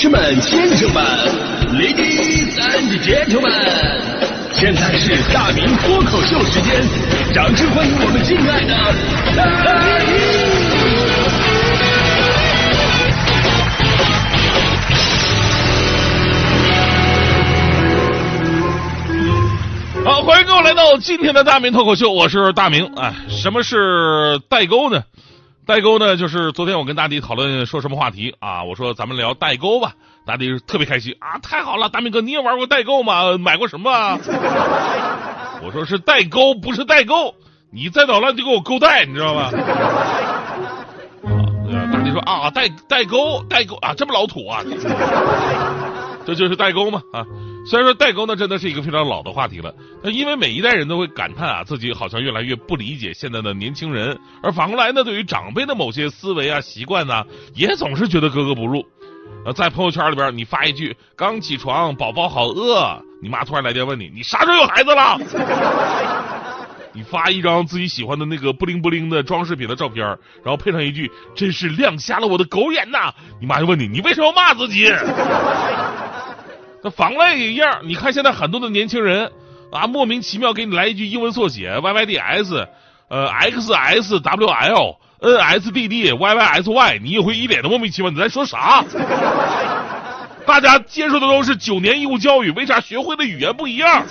[0.00, 1.04] 士们、先生们
[1.74, 3.52] ，Ladies and Gentlemen，
[4.54, 6.82] 现在是大明脱口秀时间，
[7.34, 8.72] 掌声欢迎我们敬爱的
[9.36, 9.44] 大
[10.06, 10.16] 明！
[20.02, 22.90] 好，欢迎各位来到今天的大明脱口秀，我是大明。
[22.96, 25.02] 哎，什么是代沟呢？
[25.70, 28.64] 代沟呢，就是昨天我跟大迪讨论说什么话题啊？
[28.64, 29.92] 我说咱们聊代沟吧，
[30.26, 31.38] 大迪特别开心啊！
[31.40, 33.38] 太好了，大明哥你也玩过代购吗？
[33.38, 34.18] 买过什么啊？
[35.62, 37.36] 我说是代沟，不是代购，
[37.70, 39.42] 你再捣乱就给我勾带，你知道吗？
[41.22, 44.64] 啊大迪说啊，代代沟，代沟啊，这么老土啊？
[46.26, 47.24] 这就是代沟嘛啊！
[47.66, 57.24] 虽然说代沟呢，真的是一个非常老的话题了，但因为每一代人都会感叹啊，自己好像越来越不理解现在的年轻人，而反过来呢，对于长辈的某些思维啊、习惯呐，
[57.54, 58.84] 也总是觉得格格不入。
[59.44, 65.18] 呃，在朋友圈里边，你发一句“刚起床，宝宝好饿”，你妈突然来电问你：“你啥时候有孩子了？”
[66.92, 70.04] 你发一张自己喜欢的那个布灵布灵的装饰品的照片，
[70.44, 74.86] 然后配上一句“真是亮瞎了我的狗眼呐”，你妈就问你：“你为什么骂自己？”
[76.82, 79.30] 那反过来也一样，你看现在很多的年轻人
[79.70, 82.68] 啊，莫名其妙给你来一句英文缩写 Y Y D S，
[83.08, 88.84] 呃 X S W L N S D D Y Y S Y，你也会一脸的莫名其妙，你在说啥？
[90.46, 94.04] 大家接受的都是九年义务教育，为啥学会的语言不一样？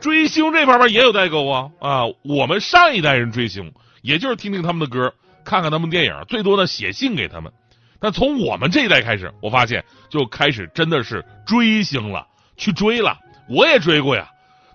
[0.00, 2.04] 追星这方面也有代沟啊啊！
[2.22, 5.12] 我们上一代人追星，也就是听听他们的歌，
[5.44, 7.52] 看看他们电影，最多呢写信给他们。
[8.00, 12.26] 但从我们这一代开始，我发现就开始真的是追星了，
[12.56, 13.18] 去追了。
[13.48, 14.30] 我也追过呀。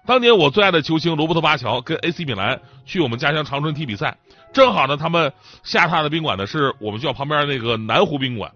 [0.06, 4.16] 当年我最爱的球星罗伯特巴乔跟 AC 米兰去我们家乡长春踢比赛，
[4.54, 8.52] 正好呢，他们下榻的宾馆呢是我们学校旁边那个南湖宾馆。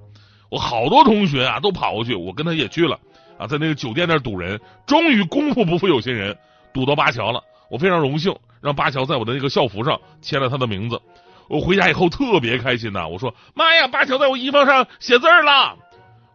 [0.50, 3.00] 我好多同学啊都跑过去，我跟他也去了
[3.39, 6.38] 啊，在那个酒店那儿堵人，终于功夫不负有心人，
[6.73, 7.43] 堵到巴乔了。
[7.72, 11.02] 我非常荣幸，让巴乔在我的那个校服上签了他的名字。
[11.49, 13.08] 我回家以后特别开心呐！
[13.08, 15.76] 我说：“妈呀，巴乔在我衣服上写字了！”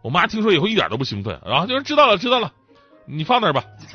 [0.02, 2.50] 我妈听说以后一点都不兴奋，然后就说：“知道了，知道了，
[3.06, 3.62] 你放那儿吧。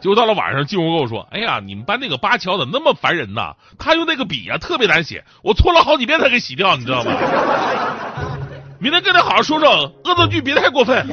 [0.00, 3.54] 结果到了晚上，进屋跟我说：“哎呀，你们班那个巴乔怎么那么烦人呐？
[3.78, 7.12] 他用那个笔啊特别难写，我搓了好几遍才给洗掉，你知道吗？
[8.78, 11.06] 明天跟他好好说说，恶作剧别太过分。”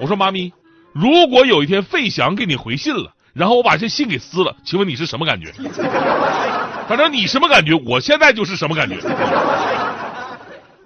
[0.00, 0.52] 我说：“妈咪，
[0.92, 5.52] 如果有一天费翔给你回信了。”然后我把这信给撕了，请问你是什么感觉？
[6.88, 8.96] 反正你什么感觉，我现在就是什么感觉。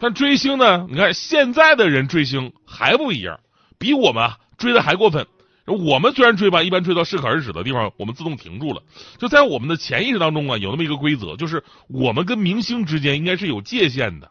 [0.01, 0.87] 但追星呢？
[0.89, 3.39] 你看现在的人追星还不一样，
[3.79, 5.27] 比我们追的还过分。
[5.67, 8.81] 我们虽然追吧，一般追到适可而止的地方，我们自动停住了。
[9.19, 14.31] 就在我们的潜意识当中啊，有那么一个规则，就是我们跟明星之间应该是有界限的，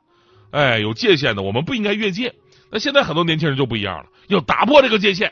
[0.50, 2.34] 哎，有界限的，我们不应该越界。
[2.72, 5.32] 那现在很多年轻人就不一样了，要打破这个界限。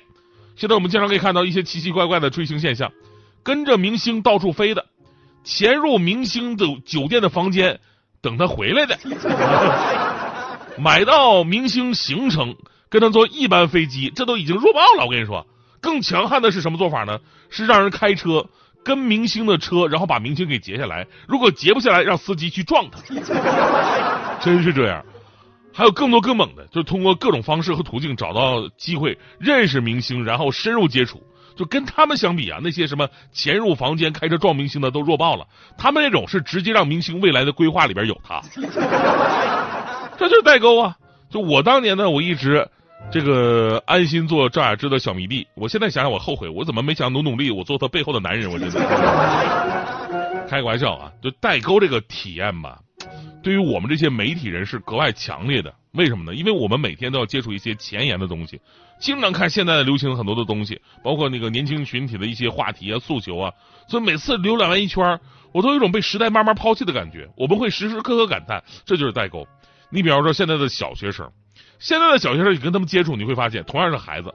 [0.56, 2.92] 现在我们经常可以看到一些奇奇怪怪的追星现象，
[3.44, 4.86] 跟着明星到处飞的，
[5.44, 7.80] 潜入明星的酒店的房间
[8.22, 8.98] 等他回来的，
[10.80, 12.56] 买到明星行程
[12.90, 15.06] 跟他坐一班飞机，这都已经弱爆了。
[15.06, 15.46] 我跟你说，
[15.82, 17.20] 更强悍的是什么做法呢？
[17.50, 18.48] 是让人开车
[18.84, 23.00] 跟明星的车，然后把明星给截下来，如果截不下来，让司机去撞他。
[24.42, 25.06] 真是这样。
[25.75, 31.22] 还有更多更猛的，就是通过各种方式和途径找到机会认识明星，然后深入接触。
[31.58, 35.46] 就跟他们相比啊，那些什么潜入房间开车撞明星的都弱爆了。
[35.78, 38.41] 他们那种是直接让明星未来的规划里边有他，
[40.18, 40.96] 这就是代沟啊！
[41.30, 42.69] 就我当年呢，我一直
[43.12, 45.47] 这个安心做赵雅芝的小迷弟。
[45.56, 48.52] 我现在想想，我后悔，我怎么没想努努力，我做他背后的男人？
[48.52, 48.80] 我真的
[50.50, 51.12] 开个玩笑啊！
[51.22, 52.80] 就代沟这个体验吧。
[53.46, 56.34] 对于我们这些媒体人是格外强烈的，为什么呢？
[56.34, 58.60] 因为我们每天都要接触一些前沿的东西，
[59.00, 63.54] 经常看现在的流行很多的东西，包括那个年轻群体的一些话题啊、诉求啊，
[63.88, 65.20] 所以每次浏览完一圈，
[65.52, 67.30] 我都有种被时代慢慢抛弃的感觉。
[67.38, 69.48] 我们会时时刻刻感叹，这就是代沟。
[69.91, 71.32] 你比方说现在的小学生，
[71.78, 74.34] 现在的小学生，你跟他们接触，你会发现，同样是孩子，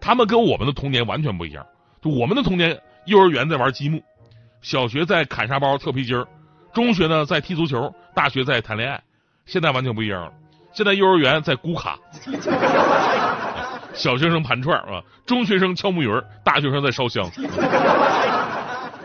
[0.00, 1.66] 他们跟我们的童年完全不一样。
[2.00, 4.00] 就我们的童年，幼儿园在玩积木，
[4.60, 6.28] 小学在砍沙包、跳皮筋儿。
[6.72, 9.02] 中学呢在踢足球，大学在谈恋爱，
[9.46, 10.32] 现在完全不一样了。
[10.72, 11.98] 现在幼儿园在咕卡，
[13.92, 16.08] 小学生盘串啊，中学生敲木鱼
[16.42, 17.30] 大学生在烧香。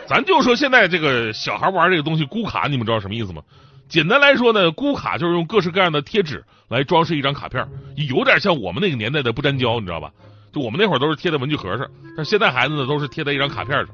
[0.08, 3.42] 咱就说现在这个小孩玩这个东西咕卡，你们知道什么意思吗？
[3.90, 10.10] 简单来说呢，咕卡就是用各式各样的贴纸来装饰一张卡片，有点像我们那个年代的不粘胶，你知道吧？
[10.54, 11.86] 就我们那会儿都是贴在文具盒上，
[12.16, 13.88] 但现在孩子呢都是贴在一张卡片上。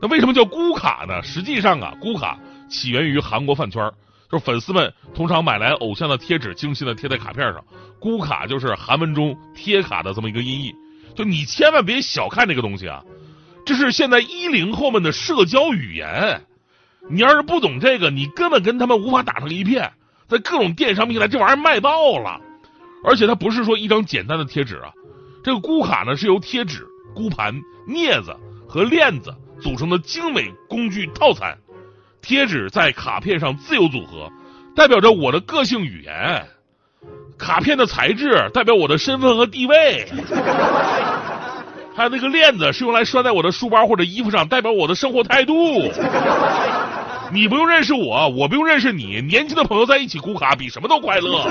[0.00, 1.22] 那为什么叫咕卡呢？
[1.22, 2.38] 实际上啊，咕卡。
[2.70, 3.90] 起源于韩国饭圈，
[4.30, 7.62] 就是粉丝们通常买来偶像的贴纸，精心的贴在卡片上。
[8.00, 10.74] 咕卡就是韩文中贴卡的这么一个音译。
[11.14, 13.02] 就你千万别小看这个东西啊，
[13.66, 16.46] 这是现在一零后们的社交语言。
[17.08, 19.92] 你要是不懂这个，你根本跟他们无法打成一片。
[20.28, 22.40] 在各种电商平台，这玩意儿卖爆了。
[23.02, 24.92] 而且它不是说一张简单的贴纸啊，
[25.42, 26.86] 这个咕卡呢是由贴纸、
[27.16, 27.52] 咕盘、
[27.88, 28.36] 镊子
[28.68, 31.58] 和链子组成的精美工具套餐。
[32.22, 34.30] 贴纸在卡片上自由组合，
[34.76, 36.42] 代表着我的个性语言；
[37.38, 40.06] 卡片的材质代表我的身份和地位；
[41.94, 45.54] 还有那个链子是用来拴在我的书包或者衣服上，代表我的生活态度。
[47.32, 51.44] 你不用认识我，我不用认识你，年轻的朋友在一起咕卡比什么都快乐。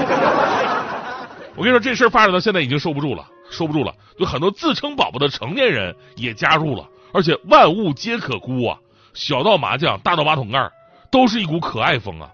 [1.55, 3.93] 我跟你说，这事儿发展到现在已经受不住了，收不住了。
[4.17, 8.77] 有很多自称宝宝的成年人也加入了，而且万物皆可估啊。
[9.19, 10.71] 小到麻将，大到马桶盖，
[11.11, 12.29] 都是一股可爱风啊！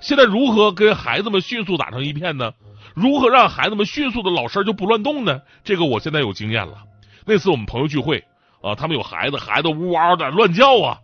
[0.00, 2.52] 现在如何跟孩子们迅速打成一片呢？
[2.94, 5.40] 如何让孩子们迅速的老实就不乱动呢？
[5.62, 6.78] 这个我现在有经验了。
[7.24, 8.24] 那次我们朋友聚会
[8.60, 10.98] 啊，他们有孩子，孩子呜嗷的乱叫啊，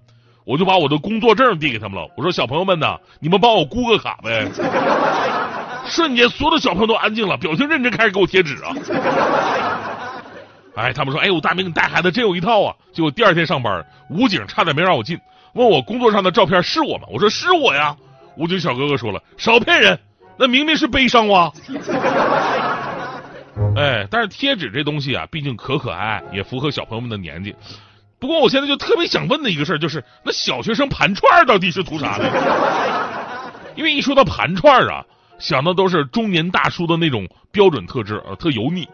[0.44, 2.08] 我就把我的工作证递给他们了。
[2.16, 4.50] 我说小朋友们呢，你们帮我估个卡呗。
[5.86, 8.74] 瞬间，所有的小朋友都安静了，表情认真，开始给我贴纸啊。
[10.74, 15.18] 哎，他们说：“哎呦，大明，你带孩子真有一套啊！”结果第二天上班，武警差点没让我进，
[15.52, 17.04] 问我工作上的照片是我吗？
[17.10, 17.94] 我说是我呀。
[18.36, 19.98] 武警小哥哥说了：“少骗人，
[20.38, 21.52] 那明明是悲伤哇！”
[23.76, 27.54] 哎，但是贴纸这东西啊，毕竟可可爱，也符合小朋友们的年纪。
[28.18, 32.24] 不过我现在就特别想问的一个事儿，就是那小学生盘串到底是图啥呢？
[33.76, 35.04] 因为一说到盘串啊，
[35.38, 38.88] 想的都是中年大叔的那种标准特质，呃，特油腻。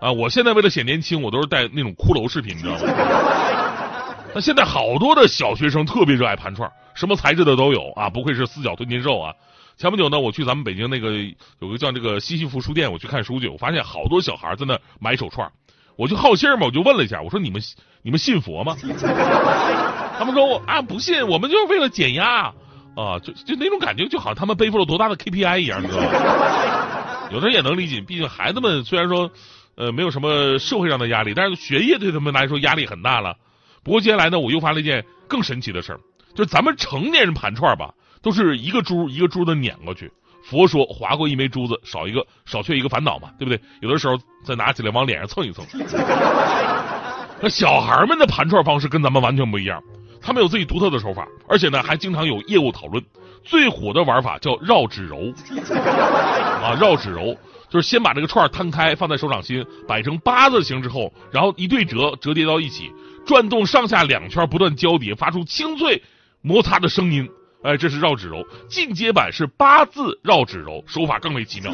[0.00, 0.12] 啊！
[0.12, 2.80] 我现在为了显年轻，我都是戴那种骷髅饰品，你知道吗？
[4.34, 8.08] 那现在好多的小学生特别热爱盘串，什么材质的都有啊！
[8.10, 9.34] 不愧是四脚吞金兽啊！
[9.76, 11.12] 前不久呢，我去咱们北京那个
[11.60, 15.50] 有个叫这个西西弗书店，我去看书去，我发现好多小孩在那买手串，
[15.96, 17.62] 我就好心嘛，我就问了一下，我说你们
[18.02, 18.76] 你们信佛吗？
[20.18, 22.52] 他们说我啊不信，我们就是为了减压
[22.94, 26.08] 啊，就就那种感觉，就好像他们背负了多大的 KPI 一样，你知道吗？
[27.32, 29.30] 有的人也能理解，毕竟孩子们虽然说。
[29.78, 33.36] 呃，没有什么社会上的压力，但是学业对他们来说压力很大了。
[33.84, 36.00] 不过接下来呢，我又发了一件更神奇的事儿，
[36.34, 40.10] 就是咱们成年人盘串吧，都是一个珠一个珠的碾过去。
[40.42, 43.60] 佛说划过一枚珠子，少一个少却一个烦恼嘛，对不对？
[43.80, 45.64] 有的时候再拿起来往脸上蹭一蹭。
[47.40, 49.80] 那小孩们的盘串方式跟咱们完全不一样，
[50.20, 53.00] 他们有自己独特的手法，而且呢还经常有业务讨论。
[53.44, 55.32] 最火的玩法叫绕指柔
[55.70, 57.36] 啊，绕指柔。
[57.70, 62.92] 就是先把这个串摊开，放在手掌心，摆成八字形之后，然后一对折，折叠到一起，
[63.26, 66.02] 转动上下两圈，不断交叠，发出清脆
[66.40, 67.28] 摩擦的声音。
[67.62, 68.46] 哎，这是绕指柔。
[68.68, 71.72] 进阶版是八字绕指柔，手法更为奇妙。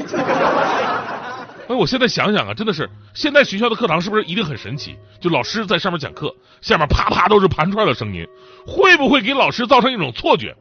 [1.69, 4.97] 哎，我现在想想啊，真的是现在学校的课堂是不是一定很神奇？
[5.21, 8.27] 就老师在上面讲课，下面啪啪都是盘串的声音，
[8.67, 10.57] 会不会给老师造成一种错觉？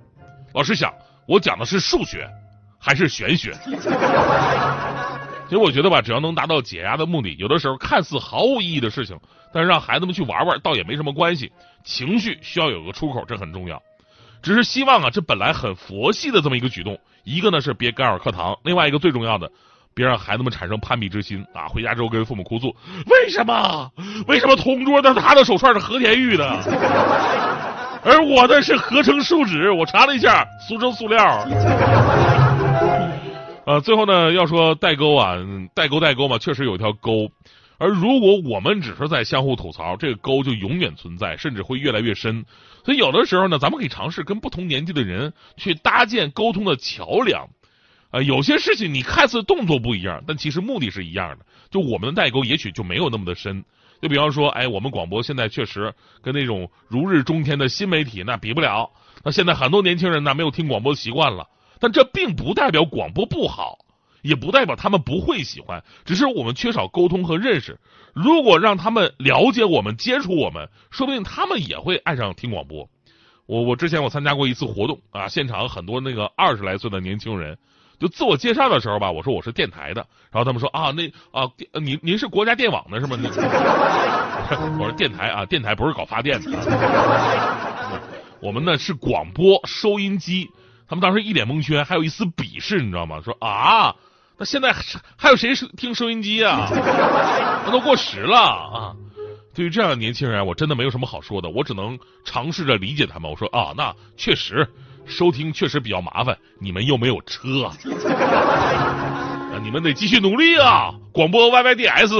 [0.53, 0.94] 老师想，
[1.25, 2.29] 我讲的是数学
[2.77, 3.53] 还是玄学？
[5.45, 9.19] 其实我觉得吧，只要能达到解压的目的，有的时候看似毫无意义的事情，
[9.53, 11.51] 但是让孩子们去玩玩，倒也没什么关系。
[11.83, 13.81] 情绪需要有个出口，这很重要。
[14.41, 19.51] 只是希望啊，这本来很佛系的这么一个举动，一个呢是别干扰课堂，另外一个最重要的，
[19.93, 21.67] 别让孩子们产生攀比之心啊。
[21.67, 22.75] 回家之后跟父母哭诉，
[23.07, 23.91] 为什么？
[24.27, 26.45] 为什么同桌的他的手串是和田玉的，
[28.03, 29.71] 而我的是合成树脂？
[29.71, 31.47] 我查了一下，俗称塑料。
[33.65, 35.38] 呃，最后呢，要说代沟啊，
[35.74, 37.32] 代沟代沟嘛，确实有一条沟。
[37.77, 42.46] 而如果我们只是在相互吐槽，这个沟就永远存在，甚至会越来越深。
[42.84, 47.48] 所以有的时候呢，咱们可以尝试跟不同年纪的人去搭建沟通的桥梁。
[48.12, 51.46] 啊，有些事情你看似动作不一样，但其实目的是一样的。
[51.72, 53.63] 就我们的代沟也许就没有那么的深。
[54.01, 58.91] 就比方说，哎，我们广播现在确实跟那种如日中天的新媒体那比不了。
[59.24, 61.48] 那现在很多年轻人呢，没有听广播习惯了。
[61.83, 63.79] 但这并不代表广播不好，
[64.21, 67.77] 也不代表他们不会喜欢，只是我们缺少沟通和认识。
[68.13, 72.87] 如果让他们了解我们、接触我们，说不定他们也会爱上听广播。
[73.47, 77.57] 我我之前我参加过一次活动啊，现场很多那个二十来岁的年轻人，
[77.99, 81.05] 就自我介绍的时候吧，我说我是电台的，然后他们说啊，那
[81.37, 83.17] 啊，您您是国家电网的是吗？
[84.79, 86.49] 我说电台啊，电台不是搞发电的，
[88.41, 90.49] 我们呢是广播收音机。
[90.93, 93.19] 他们当时一脸蒙圈，还有一丝鄙视，你知道吗？
[93.19, 93.95] 说啊，
[94.38, 94.71] 那现在
[95.17, 96.69] 还有谁听收音机啊？
[97.65, 98.93] 那都过时了啊！
[99.55, 103.31] 对于这样的年轻人，我真的没有什么好说的，我只能尝试着理解他们。
[103.31, 104.69] 我说啊，那确实，
[105.07, 110.93] 收听确实比较麻烦，你们又没有车， 啊，你们得继续努力啊！
[111.12, 112.19] 广播 YYDS。